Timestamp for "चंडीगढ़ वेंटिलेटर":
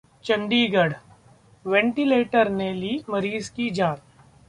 0.25-2.49